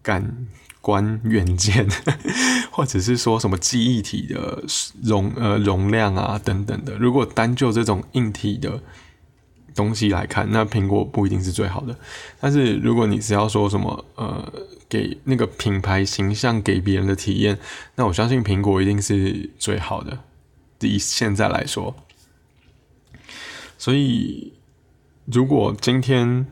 [0.00, 0.46] 感
[0.80, 1.86] 官元件，
[2.70, 4.62] 或者是说什么记忆体的
[5.02, 6.96] 容呃容量啊等等的。
[6.96, 8.80] 如果单就这种硬体的
[9.74, 11.98] 东西来看，那苹果不一定是最好的。
[12.40, 14.52] 但是如果你是要说什么呃
[14.88, 17.58] 给那个品牌形象给别人的体验，
[17.96, 20.20] 那我相信苹果一定是最好的。
[20.80, 21.96] 以现在来说，
[23.76, 24.54] 所以
[25.26, 26.46] 如果今天。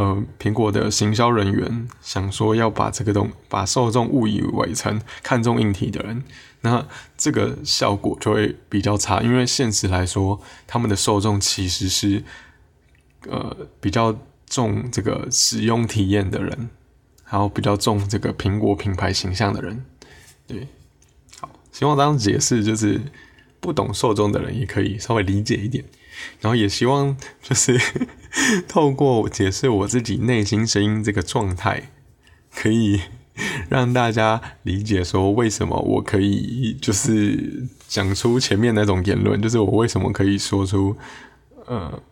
[0.00, 6.24] 呃，苹果的行销人员想说要把这个东把受众误以为成看重硬体的人，
[6.62, 6.86] 那
[7.18, 12.24] 这个效果就会比较差，因为现实来说，他们的受众其实是
[13.28, 16.70] 呃比较重这个使用体验的人，
[17.28, 19.84] 然后比较重这个苹果品牌形象的人。
[20.46, 20.66] 对，
[21.38, 22.98] 好，希望这样解释就是
[23.60, 25.84] 不懂受众的人也可以稍微理解一点。
[26.40, 27.78] 然后也希望就是
[28.68, 31.90] 透过解释我自己内心声音这个状态，
[32.54, 33.00] 可以
[33.68, 40.96] 让大家理解说为什么我可以就是讲出前面那种言论，就是我为什么可以说出
[41.66, 42.02] 呃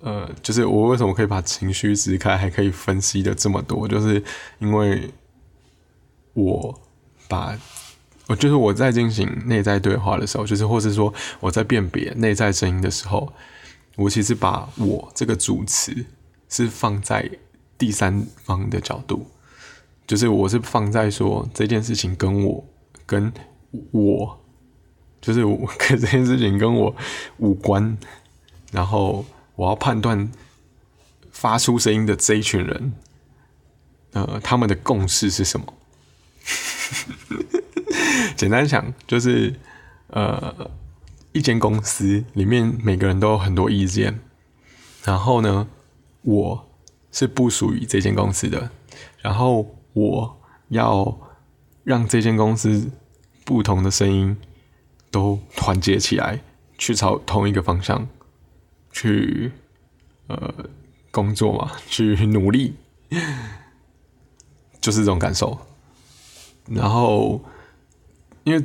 [0.00, 4.22] 呃，就是我为什么可以把情绪支开，还可以分析的这么多，就是
[4.58, 5.10] 因为
[6.32, 6.80] 我
[7.28, 7.58] 把
[8.30, 13.32] 我就是我在进行内在对话的时候，就是或是说我在辨别内在声音的时候。
[13.96, 15.92] 我其实把我这个主词
[16.48, 17.28] 是放在
[17.76, 19.26] 第三方的角度，
[20.06, 22.64] 就是我是放在说这件事情跟我
[23.04, 23.30] 跟
[23.90, 24.40] 我，
[25.20, 26.94] 就是我 跟这件事情跟我
[27.38, 27.98] 无关，
[28.70, 29.24] 然后
[29.56, 30.30] 我要判断
[31.32, 32.92] 发出声音的这一群人，
[34.12, 35.74] 呃，他们的共识是什么？
[38.36, 39.54] 简单讲就是
[40.08, 40.70] 呃。
[41.32, 44.18] 一间公司里面每个人都有很多意见，
[45.04, 45.68] 然后呢，
[46.22, 46.68] 我
[47.12, 48.68] 是不属于这间公司的，
[49.20, 51.16] 然后我要
[51.84, 52.90] 让这间公司
[53.44, 54.36] 不同的声音
[55.12, 56.40] 都团结起来，
[56.76, 58.08] 去朝同一个方向
[58.90, 59.52] 去
[60.26, 60.52] 呃
[61.12, 62.74] 工作嘛， 去努力，
[64.80, 65.56] 就是这种感受。
[66.66, 67.40] 然后，
[68.44, 68.64] 因为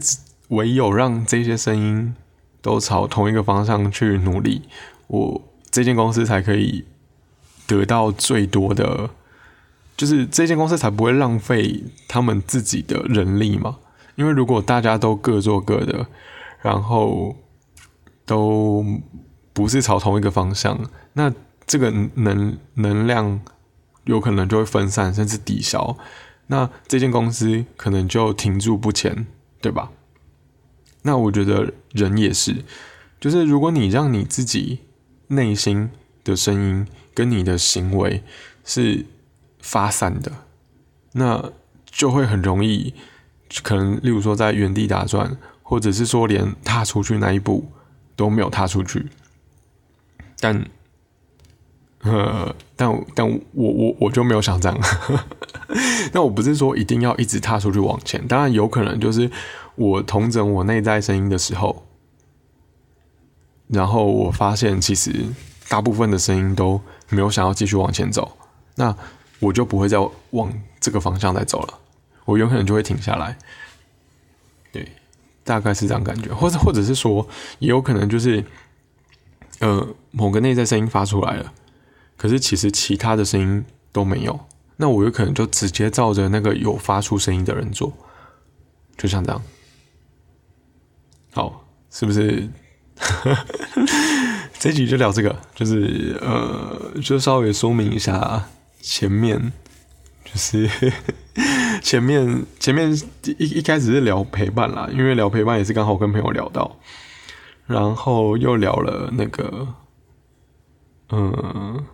[0.49, 2.15] 唯有让这些声音
[2.61, 4.63] 都朝同一个方向去努力，
[5.07, 6.85] 我这间公司才可以
[7.67, 9.09] 得到最多的，
[9.97, 13.77] 就是这间公司才不会浪费他们自己的人力嘛。
[14.15, 16.07] 因为如果大家都各做各的，
[16.61, 17.35] 然后
[18.25, 18.85] 都
[19.51, 20.79] 不是朝同一个方向，
[21.13, 21.33] 那
[21.67, 23.41] 这个能能量
[24.05, 25.97] 有可能就会分散，甚至抵消。
[26.47, 29.27] 那这间公司可能就停住不前，
[29.65, 29.89] 对吧？
[31.01, 32.63] 那我觉得人也是，
[33.19, 34.81] 就是如果你让你自己
[35.29, 35.89] 内心
[36.23, 38.21] 的声音跟你的行为
[38.63, 39.07] 是
[39.59, 40.31] 发散的，
[41.13, 41.51] 那
[41.83, 42.93] 就会很容易，
[43.63, 47.71] 可能例如说在原地打转，或者是说连踏出去那一步
[48.15, 49.07] 都没有踏出去，
[50.39, 50.63] 但。
[52.07, 54.79] 呃，但但我我我就没有想这样。
[56.13, 59.31] 那我不是说一定要一直踏出去往前，当然有可能就是
[59.73, 61.87] 我同整我内在声音的时候，
[63.67, 65.25] 然后我发现其实
[65.67, 68.37] 大部分的声音都没有想要继续往前走，
[68.75, 68.95] 那
[69.39, 69.97] 我就不会再
[70.29, 71.79] 往这个方向再走了，
[72.25, 73.35] 我有可能就会停下来。
[74.71, 74.87] 对，
[75.43, 78.45] 大概是这样感觉，或者或者是说，也有可能就是
[79.59, 81.51] 呃某个内在声音发出来了。
[82.17, 84.39] 可是其实其他的声音都没有，
[84.77, 87.93] 那我有可能就直接照着那个有发出声音的人做，
[88.97, 89.41] 就像这样。
[91.33, 92.49] 好，是不是？
[94.57, 98.47] 这集就聊这个，就是呃，就稍微说明一下
[98.81, 99.51] 前面，
[100.23, 100.69] 就是
[101.83, 102.89] 前面前面
[103.37, 106.77] 一一开始是聊陪伴啦，因为聊陪伴也是刚好跟朋友聊到，
[107.67, 109.67] 然后又聊了那个，
[111.09, 111.85] 嗯。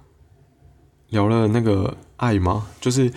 [1.11, 2.67] 聊了那个爱吗？
[2.79, 3.13] 就是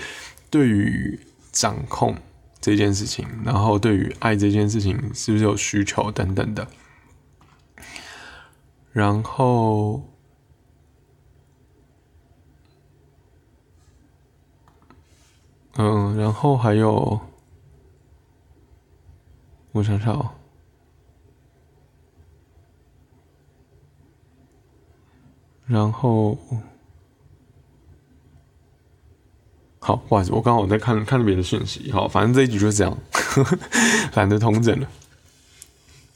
[0.50, 1.18] 对于
[1.52, 2.16] 掌控
[2.60, 6.66] 这件事情，然后对于爱这件事情是不是有需求等等的。
[8.92, 10.02] 然后，
[15.76, 17.20] 嗯，然后还有，
[19.70, 20.32] 我想想哦，
[25.66, 26.36] 然后。
[29.86, 31.92] 好，不好意思，我刚好在看看别的讯息。
[31.92, 32.96] 好，反正这一局就这样，
[34.16, 34.88] 懒得通整了。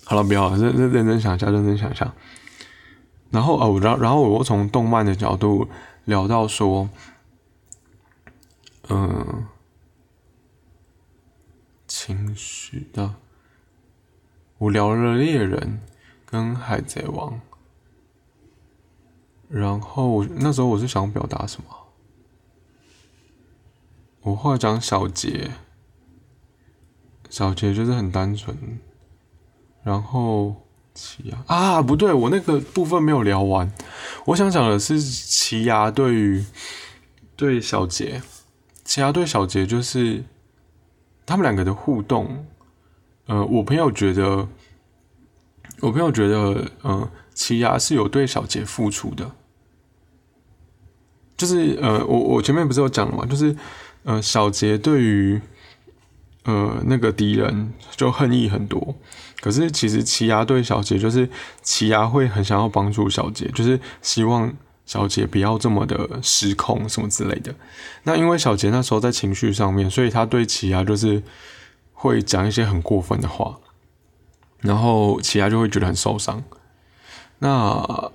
[0.05, 2.15] 好了，不要认认认真想一下，认真想一下。
[3.31, 5.69] 然后哦，然然后我又从动漫的角度
[6.07, 6.89] 聊到说，
[8.89, 9.45] 嗯，
[11.87, 13.17] 情绪的，
[14.57, 15.83] 我聊了猎人
[16.25, 17.39] 跟海贼王，
[19.51, 21.88] 然后那时候我是想表达什么？
[24.23, 25.53] 我后来讲小杰，
[27.31, 28.79] 小杰就是很单纯，
[29.83, 30.55] 然后
[30.93, 33.73] 奇亚啊，不对，我那个部分没有聊完。
[34.27, 36.45] 我想讲的是奇亚对于
[37.37, 38.21] 对小杰，
[38.85, 40.23] 奇亚对小杰就是
[41.25, 42.45] 他们两个的互动。
[43.27, 44.47] 呃，我朋友觉得，
[45.81, 49.31] 我朋友觉得，嗯，奇亚是有对小杰付出的，
[51.37, 53.57] 就是呃，我我前面不是有讲了嘛，就是。
[54.09, 55.39] 呃，小杰对于
[56.45, 58.97] 呃那个敌人就恨意很多，
[59.43, 61.29] 可是其实奇牙对小杰就是
[61.61, 64.51] 奇牙会很想要帮助小杰，就是希望
[64.87, 67.55] 小杰不要这么的失控什么之类的。
[68.05, 71.23] 那因为小杰那时候在情绪上面，所以他对奇牙就是
[71.93, 73.59] 会讲一些很过分的话，
[74.61, 76.43] 然后奇牙就会觉得很受伤。
[77.41, 78.11] 那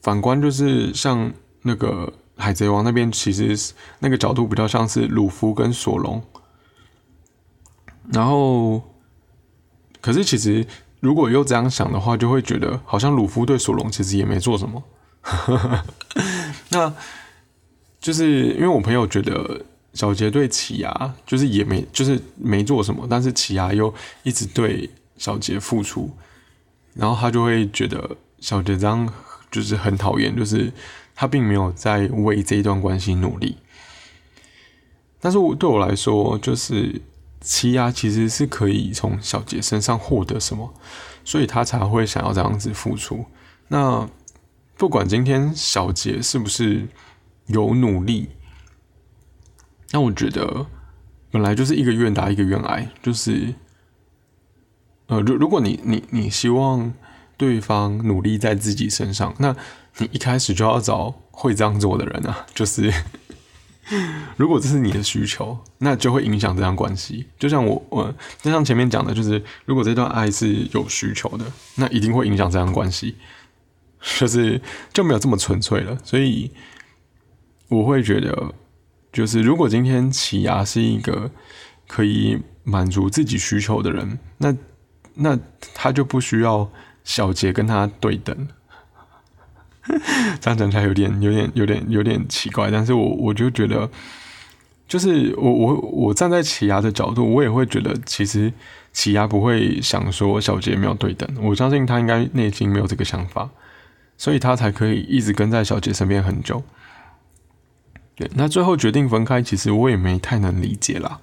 [0.00, 2.14] 反观就是像那个。
[2.42, 6.20] 海贼王那边其实那个角度比较像是鲁夫跟索隆，
[8.12, 8.82] 然后，
[10.00, 10.66] 可是其实
[10.98, 14.82] 如果又这样想的话，就会觉得好像鲁夫对索隆其实也没做什么。
[16.70, 16.92] 那
[18.00, 19.64] 就是因为我朋友觉得
[19.94, 23.94] 小杰对奇牙就是也没就是没做什么，但是奇牙又
[24.24, 26.10] 一直对小杰付出，
[26.94, 29.08] 然后他就会觉得小杰这样
[29.48, 30.72] 就是很讨厌，就是。
[31.14, 33.58] 他并没有在为这一段关系努力，
[35.20, 37.00] 但是我对我来说，就是
[37.40, 40.74] 奇亚其实是可以从小杰身上获得什么，
[41.24, 43.24] 所以他才会想要这样子付出。
[43.68, 44.08] 那
[44.76, 46.88] 不管今天小杰是不是
[47.46, 48.28] 有努力，
[49.92, 50.66] 那我觉得
[51.30, 53.54] 本来就是一个愿打一个愿挨，就是，
[55.06, 56.92] 呃，如如果你你你希望
[57.36, 59.54] 对方努力在自己身上，那
[59.98, 62.46] 你一开始就要找会这样做的人啊。
[62.54, 62.92] 就是
[64.36, 67.26] 如果这是你的需求，那就会影响这段关系。
[67.38, 71.44] 就像我我就像前面讲的，就是如果这段爱是有需求的，
[71.76, 73.16] 那一定会影响这段关系，
[74.18, 74.60] 就是
[74.92, 75.98] 就没有这么纯粹了。
[76.04, 76.50] 所以
[77.68, 78.54] 我会觉得，
[79.12, 81.30] 就是如果今天起牙是一个
[81.88, 84.56] 可以满足自己需求的人，那
[85.14, 85.38] 那
[85.74, 86.70] 他就不需要
[87.04, 88.48] 小杰跟他对等。
[90.40, 93.90] 这样讲起来有点、有点、有点、有点奇怪，但是我我就觉得，
[94.86, 98.52] 就是我我我站在起牙的角度，我也会觉得，其实
[98.92, 103.50] 起牙不会想说小杰没有对等，我相信他应该内心没有这个想法，
[104.16, 106.62] 所以他才可以一直跟在小杰身边很久。
[108.14, 111.20] 对，那最后决定分开，其实我也没太能理解啦。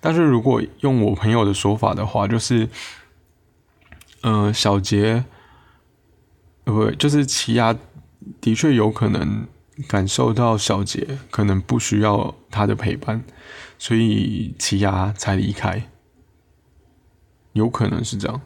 [0.00, 2.68] 但是如果用我朋友的说法的话，就是。
[4.20, 5.24] 呃，小杰，
[6.72, 7.76] 不，就是奇亚，
[8.40, 9.46] 的确有可能
[9.86, 13.24] 感受到小杰可能不需要他的陪伴，
[13.78, 15.88] 所以奇亚才离开，
[17.52, 18.40] 有可能是这样。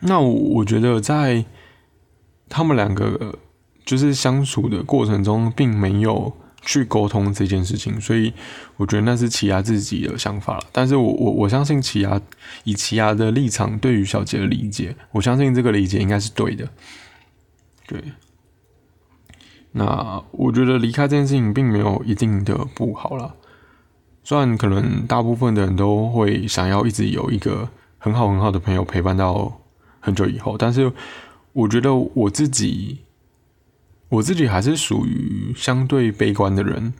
[0.00, 1.44] 那我我觉得在
[2.48, 3.38] 他们两个
[3.84, 6.36] 就是相处的过程中，并没有。
[6.64, 8.32] 去沟通这件事情，所以
[8.76, 10.64] 我觉得那是奇亚自己的想法了。
[10.70, 12.20] 但是我我我相信奇亚
[12.64, 16.68] 以奇亚的立场对于小杰的理解，我相信这个理解应该是对的。
[17.86, 18.00] 对，
[19.72, 23.34] 那我觉得离开这件事情并没有一定的不好了。
[24.22, 29.60] 虽然可能大部分的人都会想要一直有一个很好很好的朋友陪伴到
[29.98, 30.92] 很久以后，但是
[31.52, 33.00] 我觉得我自己。
[34.12, 36.92] 我自己还是属于相对悲观的人，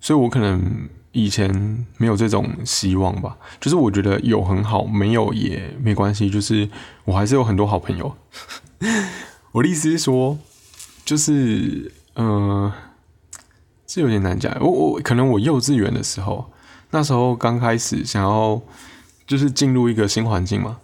[0.00, 3.38] 所以我可能以前没有这种希望吧。
[3.60, 6.28] 就是我觉得有很好，没有也没关系。
[6.28, 6.68] 就是
[7.04, 8.16] 我还是有很多好朋友。
[9.54, 10.36] 我的意思是说，
[11.04, 12.72] 就是呃，
[13.86, 14.52] 这有点难讲。
[14.60, 16.50] 我我可能我幼稚园的时候，
[16.90, 18.60] 那时候刚开始想要
[19.24, 20.80] 就是进入一个新环境嘛，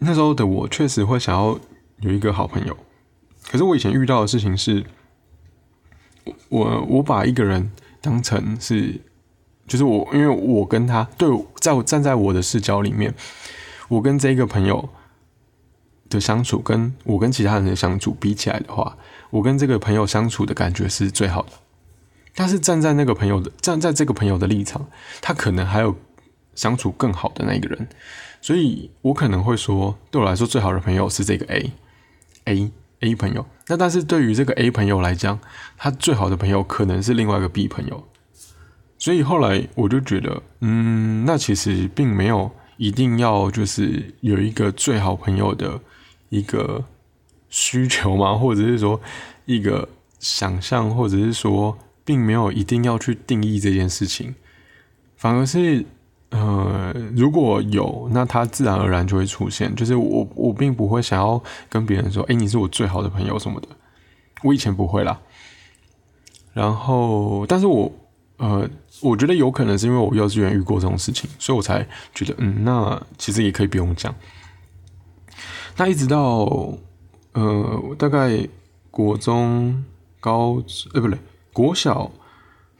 [0.00, 1.56] 那时候的我确实会想要
[2.00, 2.76] 有一个好朋友。
[3.50, 4.84] 可是我以前遇到的事情是，
[6.48, 7.70] 我我把一个人
[8.00, 9.00] 当成是，
[9.66, 13.14] 就是我，因为我跟他对，在我站在我的视角里面，
[13.88, 14.88] 我跟这个朋友
[16.10, 18.96] 的相处，跟我跟其他人的相处比起来的话，
[19.30, 21.52] 我跟这个朋友相处的感觉是最好的。
[22.34, 24.86] 但是站在那个朋友的站在这个朋友的立场，
[25.20, 25.96] 他可能还有
[26.54, 27.88] 相处更好的那一个人，
[28.40, 32.70] 所以我可能会说，对我来说最好的朋友是这个 A，A
[33.00, 33.14] A。
[33.14, 35.38] 朋友，那但是对于这个 A 朋友来讲，
[35.76, 38.08] 他最好的朋友可能是另外一个 B 朋友，
[38.98, 45.80] 所以后来我就觉得，嗯，那其实并没有一定要就是有一个最好朋友的
[46.28, 46.84] 一个
[47.48, 49.00] 需求嘛， 或者是说
[49.46, 49.88] 一个
[50.18, 54.34] 想象，或者是说并没有一定要去定义这件事情，
[55.16, 55.84] 反而是。
[56.30, 59.74] 呃，如果有，那他自然而然就会出现。
[59.74, 63.68] 就是我，我并不会想要跟别人说，哎，你是我最好的朋友什么的。
[64.42, 65.18] 我以前不会啦。
[66.52, 67.90] 然后，但是我，
[68.36, 68.68] 呃，
[69.00, 74.14] 我觉得有可能是因为我幼稚园遇过这种事情，所以我才觉得，嗯，那其实也可以不用讲。
[75.78, 76.76] 那一直到，
[77.32, 78.46] 呃，大概
[78.90, 79.82] 国中、
[80.20, 80.62] 高，
[80.92, 81.18] 呃，不对，
[81.54, 82.10] 国小、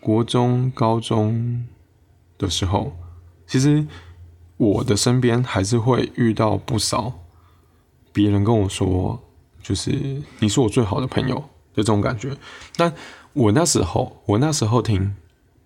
[0.01, 1.65] 国中、高中
[2.37, 2.93] 的时候。
[3.49, 3.87] 其实
[4.59, 7.25] 我的身边还是会遇到不少
[8.13, 9.21] 别人跟我说，
[9.63, 12.37] 就是你是我最好的朋友的这种感觉。
[12.77, 12.93] 但
[13.33, 15.17] 我那时候，我那时候听，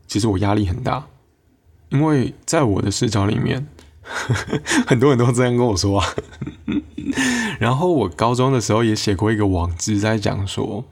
[0.06, 1.08] 其实我压力很大，
[1.88, 3.66] 因为在我的视角里面，
[4.86, 6.06] 很多人都这样跟我说啊。
[7.58, 10.84] 然后我高中的时候也写过一个网志，在讲说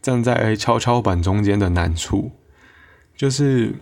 [0.00, 2.30] 站在跷跷板中间的难处，
[3.16, 3.74] 就是。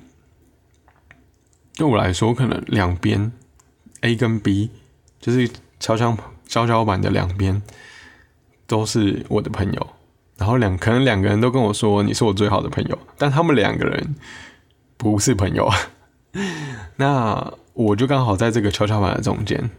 [1.75, 3.33] 对我来说，可能两边
[4.03, 4.71] A 跟 B
[5.21, 5.49] 就是
[5.81, 6.17] 跷跷
[6.47, 7.63] 跷跷板的两边
[8.67, 9.89] 都是我的朋友，
[10.37, 14.15] 然后两可能两个人都跟我说你是我最好的朋友，但他们两个人
[14.97, 15.71] 不是朋友，
[16.97, 19.71] 那我就刚好在这个跷跷板的中间，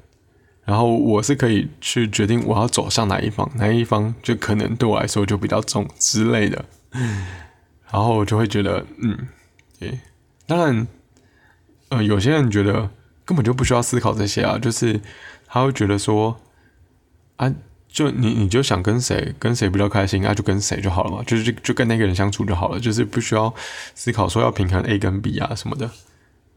[0.66, 6.66] 然后我是可以去决定我要走向哪一方，哪一方就可能对我来说就比较重之类的，
[7.92, 9.28] 然后我就会觉得嗯，
[9.80, 10.00] 对，
[10.48, 10.88] 当然。
[11.90, 12.90] 呃，有些人觉得
[13.26, 15.00] 根本就不需要思考这些啊，就是
[15.46, 16.40] 他会觉得说，
[17.38, 17.54] 啊，
[17.88, 23.54] 就你你就想跟谁跟谁比较开心啊，就跟谁就好了嘛，就是就就跟那个人相处就好了，就是不需要
[23.94, 25.90] 思考说要平衡 A 跟 B 啊什么的，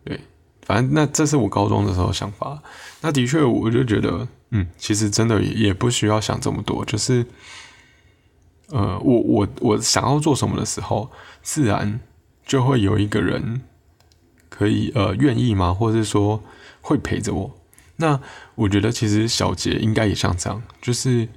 [0.05, 0.20] 对，
[0.62, 2.62] 反正那这是我高中的时候想法。
[3.03, 7.24] 那的确，我就觉得，嗯，其实真的也不需要想这么多，就是，
[8.70, 11.11] 呃，我我我想要做什么的时候，
[11.43, 12.01] 自然
[12.47, 13.61] 就会有一个人
[14.57, 15.74] 可以呃愿意吗？
[15.74, 16.42] 或者是说
[16.80, 17.59] 会陪着我。
[17.96, 18.20] 那
[18.54, 21.28] 我觉得其实小杰应该也像这样，就是，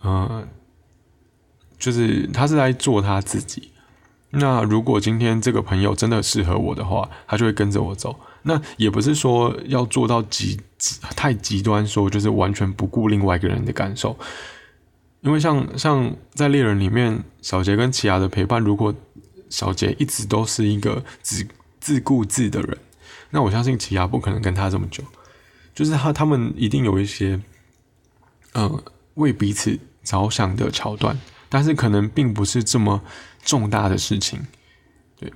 [0.00, 0.46] 呃，
[1.78, 3.70] 就是他是在做他自己。
[4.30, 8.18] 那如果今天这个朋友真的适合我的话，他就会跟着我走。
[8.42, 10.60] 那也不是说要做到极
[11.16, 14.18] 太极端，说就是完全不顾另外一个人的感受。
[15.20, 18.94] 因为像像在猎人里面，小杰跟奇亚的陪伴，如果
[19.50, 21.46] 小杰一直都是一个只
[21.88, 22.76] 自顾自的人，
[23.30, 25.02] 那我相信奇亚不可能跟他这么久。
[25.74, 27.40] 就是他他们一定有一些，
[28.52, 28.84] 呃，
[29.14, 31.18] 为彼此着想的桥段，
[31.48, 33.00] 但是可能并不是这么。
[33.44, 34.46] 重大的事情，
[35.18, 35.32] 对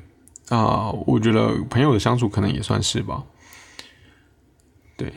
[0.51, 3.23] 啊，我觉得朋友的相处可能也算是吧。
[4.99, 5.15] 对，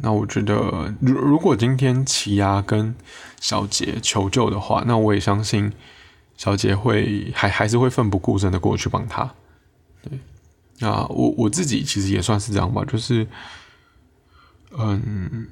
[0.00, 2.92] 那我觉得，如如果今天奇亚跟
[3.38, 5.72] 小杰求救的话，那我也相信
[6.36, 9.32] 小杰会还还是会奋不顾身的过去帮他。
[10.02, 13.26] 对，啊，我我自己其实也算是这样吧，就是，
[14.76, 15.46] 嗯。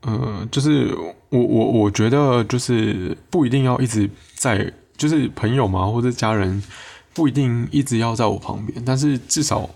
[0.00, 0.92] 呃，就是
[1.28, 6.60] 我我我觉得就是不一定要一直在，就是朋友嘛或者家人
[7.14, 9.68] 不一定一直要在我旁边，但是至少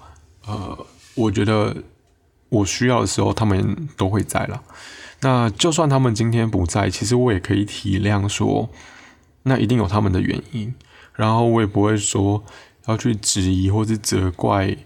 [0.46, 1.76] 呃，我觉得
[2.48, 4.60] 我需要的时候他们都会在了。
[5.20, 8.68] 那就算他们今天不在，其实我也可以体谅说，
[9.44, 10.74] 那一定有他们的原因，
[11.14, 12.42] 然后我也不会说
[12.86, 14.76] 要去质疑或是责怪，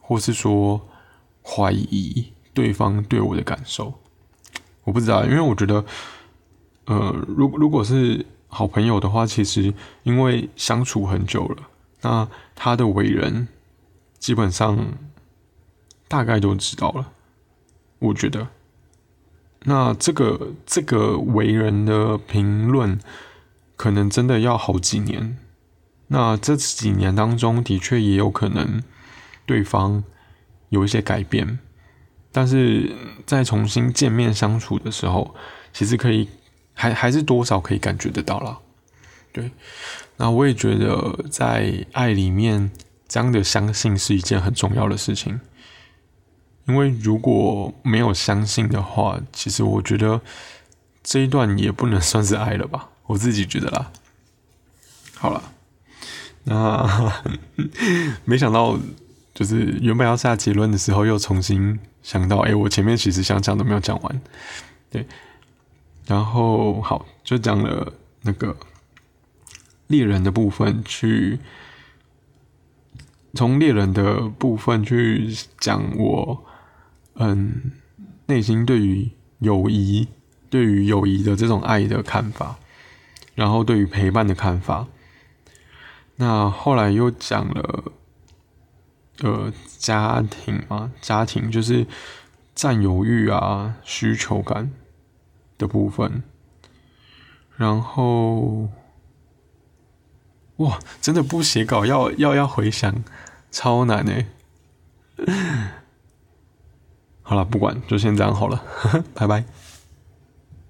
[0.00, 0.88] 或是说
[1.42, 3.92] 怀疑对方对我的感受。
[4.84, 5.84] 我不知道，因为我觉得，
[6.86, 11.68] 呃，如如果是好朋友的话，其实因为相处很久了，
[12.00, 13.48] 那他的为人
[14.18, 14.94] 基本上
[16.08, 17.12] 大概都知道了。
[17.98, 18.48] 我觉得，
[19.64, 22.98] 那这个这个为人的评论，
[23.76, 25.36] 可能真的要好几年。
[26.08, 28.82] 那这几年当中的确也有可能
[29.46, 30.02] 对方
[30.68, 31.58] 有一些改变。
[32.30, 32.94] 但是
[33.24, 35.34] 在重新见面相处的时候，
[35.72, 36.28] 其实可以
[36.74, 38.58] 还还是多少可以感觉得到了。
[39.32, 39.50] 对，
[40.16, 42.70] 那我也觉得在爱里面
[43.08, 45.40] 这样的相信是一件很重要的事情，
[46.66, 50.20] 因为如果没有相信的话，其实我觉得
[51.02, 53.90] 这一段也不能算是爱了吧，我自己觉得啦。
[55.14, 55.42] 好了，
[56.54, 57.22] 啊
[58.24, 58.78] 没想到
[59.34, 61.78] 就是原本要下结论的时候，又重新。
[62.00, 64.20] 想到，哎，我前面其实想讲都没有讲完，
[64.88, 65.04] 对，
[66.06, 67.92] 然后好，就讲了
[68.22, 68.56] 那个
[69.88, 71.38] 猎人的部分，去
[73.34, 76.44] 从猎人的部分去讲我，
[77.16, 77.72] 嗯，
[78.26, 80.08] 内心对于友谊、
[80.48, 82.56] 对于友谊的这种爱的看法，
[83.34, 84.86] 然后对于陪伴的看法，
[86.18, 87.92] 那后来又讲了。
[89.20, 91.84] 呃，家庭嘛，家庭就是
[92.54, 94.70] 占有欲啊、需求感
[95.58, 96.22] 的部分。
[97.56, 98.68] 然后，
[100.58, 103.02] 哇，真的不写稿，要要要回想，
[103.50, 104.26] 超难哎。
[107.22, 108.62] 好了，不管，就先这样好了，
[109.14, 109.44] 拜拜。